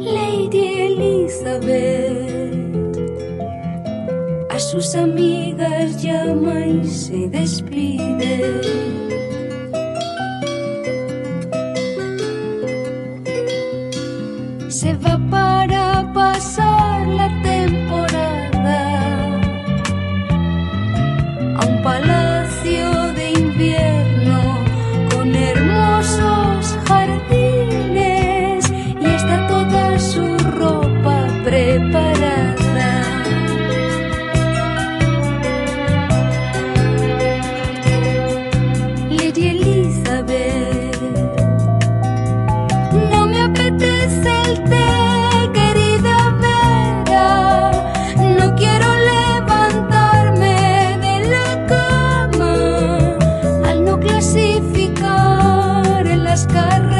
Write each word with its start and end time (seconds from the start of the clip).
Lady 0.00 0.64
Elizabeth. 0.86 2.28
A 4.50 4.58
sus 4.58 4.94
amigas 4.94 6.02
llama 6.02 6.66
y 6.66 6.84
se 6.86 7.28
despide. 7.28 9.07
agarrar. 56.58 56.97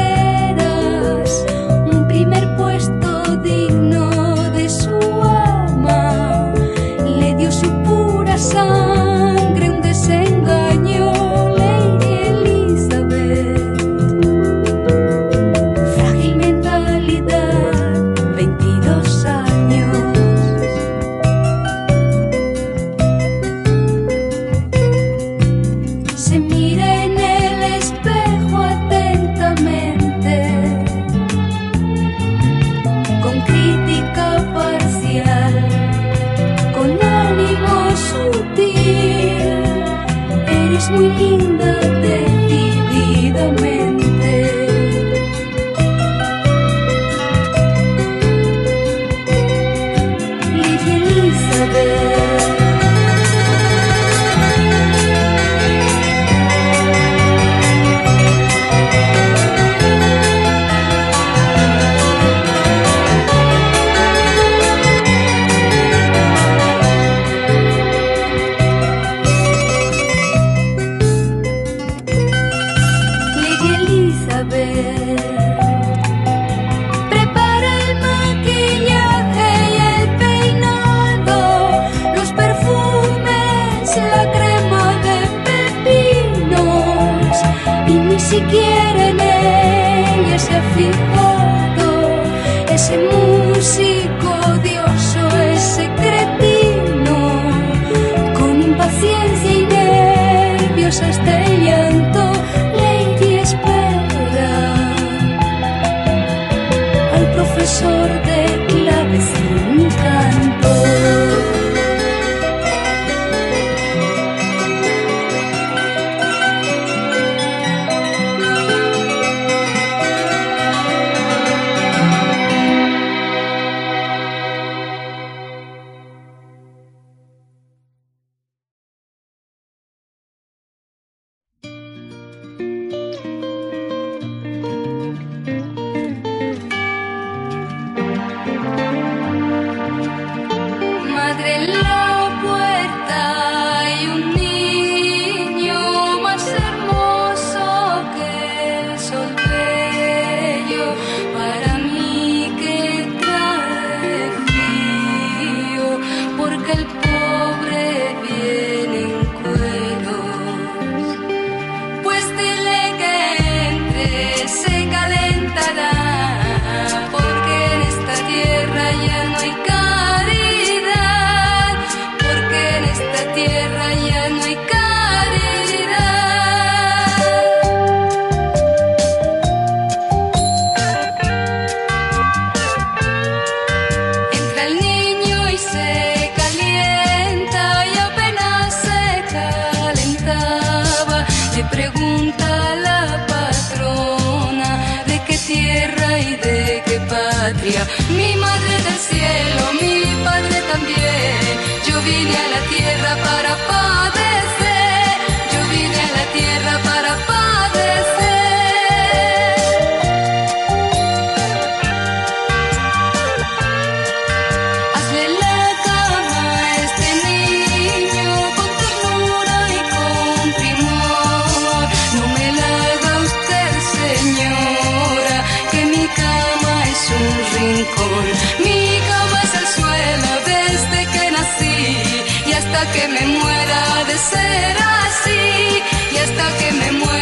Ser 234.19 234.77
así, 235.05 235.83
y 236.11 236.17
hasta 236.17 236.57
que 236.57 236.71
me 236.73 236.91
muera 236.91 237.18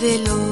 veloz 0.00 0.49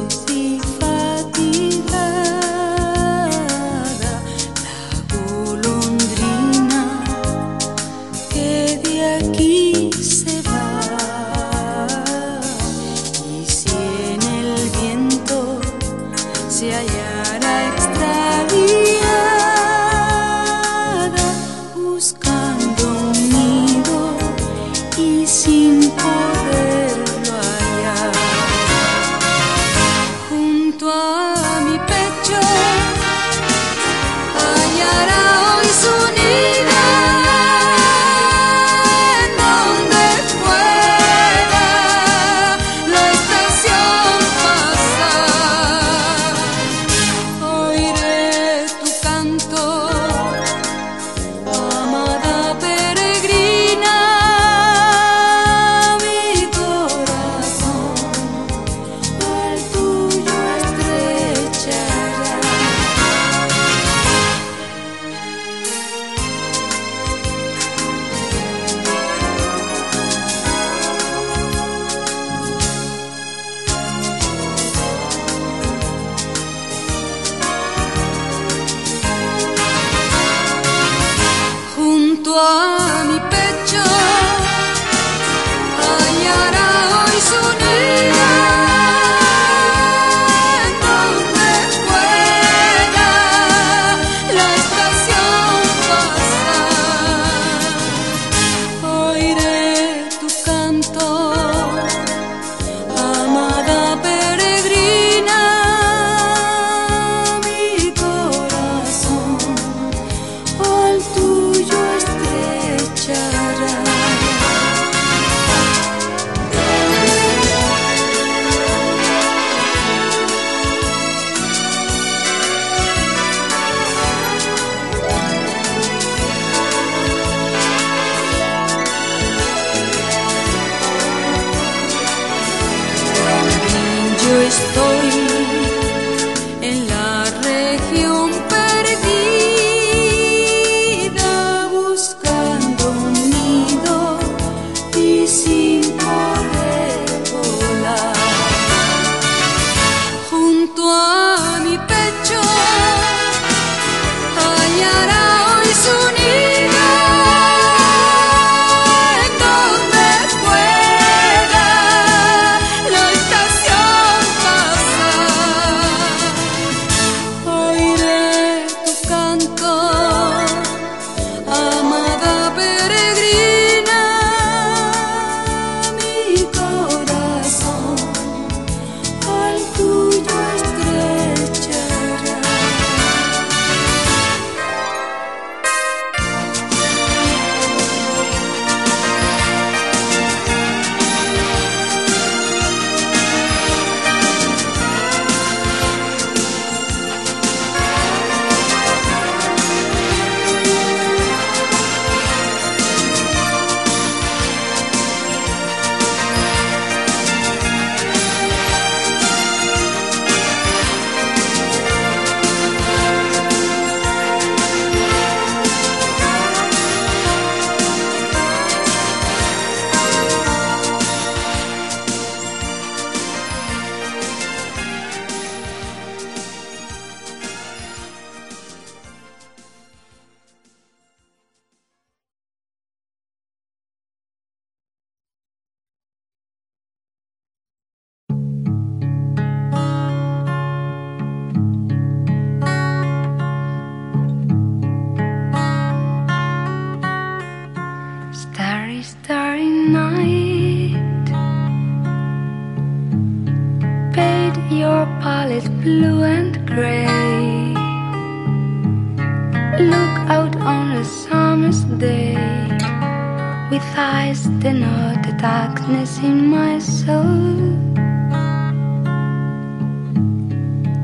darkness 265.88 266.18
in 266.18 266.46
my 266.46 266.78
soul. 266.78 267.56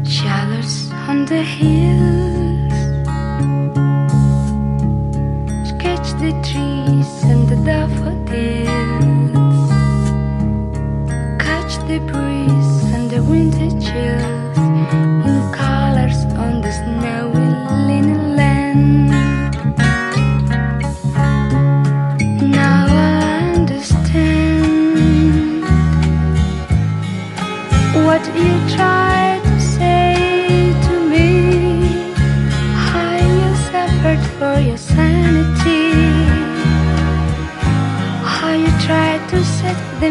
Shadows 0.05 0.91
on 1.09 1.25
the 1.25 1.43
hills, 1.43 2.75
sketch 5.69 6.09
the 6.21 6.33
trees 6.49 7.11
and 7.25 7.49
the 7.49 7.57
daffodils, 7.65 8.51
catch 11.41 11.77
the 11.89 11.99
breeze 12.11 12.93
and 12.93 13.11
the 13.11 13.23
winter 13.23 13.71
chills 13.81 14.44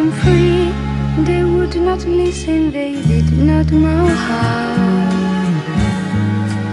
them 0.03 0.11
free. 0.21 1.23
They 1.23 1.43
would 1.43 1.75
not 1.75 2.05
listen, 2.05 2.71
they 2.71 2.93
did 3.03 3.31
not 3.37 3.71
know 3.71 4.05
how. 4.07 4.75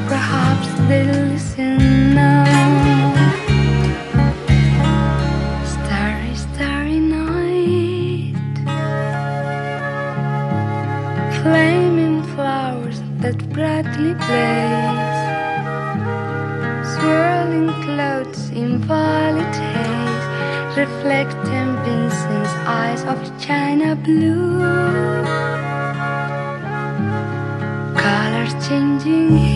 Perhaps 0.08 0.68
they'll 0.88 1.26
listen 1.32 2.14
now. 2.14 2.44
Starry, 5.74 6.34
starry 6.46 6.98
night. 6.98 8.34
Flaming 11.42 12.22
flowers 12.34 13.00
that 13.20 13.38
brightly 13.54 14.14
blaze. 14.24 15.20
Swirling 16.92 17.39
blue. 24.11 24.59
Colors 27.94 28.55
changing 28.66 29.49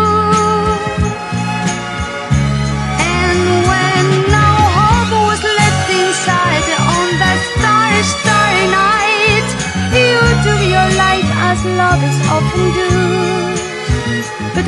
And 3.12 3.40
when 3.68 4.04
no 4.32 4.48
hope 4.78 5.12
was 5.28 5.42
left 5.60 5.86
inside 6.00 6.66
on 6.96 7.06
that 7.22 7.40
starry, 7.52 8.02
starry 8.16 8.66
night, 8.84 9.48
you 9.92 10.20
took 10.44 10.62
your 10.74 10.88
light 10.96 11.28
as 11.50 11.58
lovers 11.64 12.18
often 12.30 12.64
do. 12.72 13.51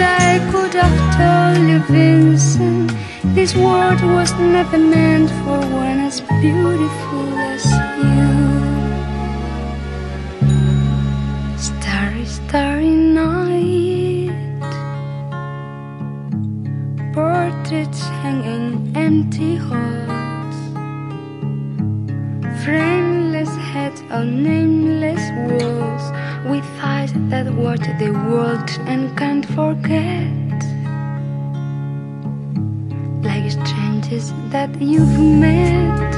I 0.01 0.39
could 0.51 0.75
have 0.75 0.99
told 1.17 1.69
you, 1.69 1.79
Vincent, 1.91 2.93
this 3.35 3.55
world 3.55 4.01
was 4.03 4.33
never 4.35 4.79
meant 4.79 5.31
for 5.43 5.59
one 5.59 6.01
as 6.09 6.21
beautiful 6.43 7.29
as 7.53 7.65
you. 8.03 8.29
Starry, 11.57 12.27
starry 12.27 12.91
night. 12.91 14.35
Portraits 17.13 18.03
hanging 18.23 18.93
empty 18.97 19.57
halls. 19.57 20.59
Frameless 22.65 23.53
heads 23.71 24.03
on 24.11 24.43
nameless 24.43 25.25
walls. 25.49 26.05
With 26.45 26.67
eyes 26.83 27.11
that 27.31 27.47
watch 27.55 27.87
the 27.99 28.11
world 28.29 28.69
and 28.87 29.17
can't 29.17 29.34
forget. 29.55 30.59
Like 33.23 33.47
strangers 33.53 34.33
that 34.51 34.71
you've 34.81 35.19
met. 35.19 36.11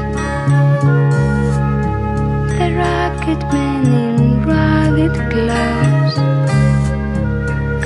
The 2.59 2.69
ragged 2.81 3.43
men 3.53 3.87
in 4.05 4.47
ragged 4.49 5.17
gloves. 5.33 6.17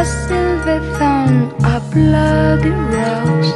A 0.03 0.05
silver 0.05 0.79
thorn, 0.97 1.37
a 1.75 1.81
bloody 1.93 2.75
rose, 2.95 3.53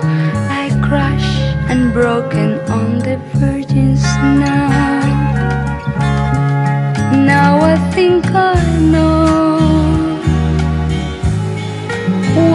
I 0.63 0.65
crush 0.87 1.31
and 1.71 1.93
broken 1.93 2.59
on 2.79 2.99
the 2.99 3.17
virgin 3.35 3.97
snow. 3.97 4.69
Now 7.33 7.61
I 7.73 7.77
think 7.95 8.27
I 8.35 8.55
know 8.93 9.14